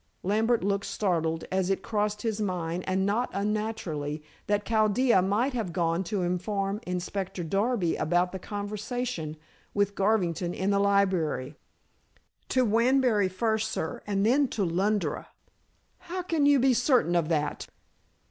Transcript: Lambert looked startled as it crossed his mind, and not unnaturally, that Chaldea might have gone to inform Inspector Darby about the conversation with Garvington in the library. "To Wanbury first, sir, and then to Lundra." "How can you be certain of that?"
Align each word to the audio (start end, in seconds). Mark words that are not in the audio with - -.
Lambert 0.23 0.63
looked 0.63 0.87
startled 0.87 1.45
as 1.51 1.69
it 1.69 1.83
crossed 1.83 2.23
his 2.23 2.41
mind, 2.41 2.83
and 2.87 3.05
not 3.05 3.29
unnaturally, 3.33 4.23
that 4.47 4.65
Chaldea 4.65 5.21
might 5.21 5.53
have 5.53 5.71
gone 5.71 6.03
to 6.05 6.23
inform 6.23 6.81
Inspector 6.87 7.43
Darby 7.43 7.95
about 7.95 8.31
the 8.31 8.39
conversation 8.39 9.37
with 9.75 9.93
Garvington 9.93 10.55
in 10.55 10.71
the 10.71 10.79
library. 10.79 11.53
"To 12.49 12.65
Wanbury 12.65 13.29
first, 13.29 13.69
sir, 13.71 14.01
and 14.07 14.25
then 14.25 14.47
to 14.47 14.63
Lundra." 14.65 15.27
"How 15.99 16.23
can 16.23 16.47
you 16.47 16.57
be 16.57 16.73
certain 16.73 17.15
of 17.15 17.29
that?" 17.29 17.67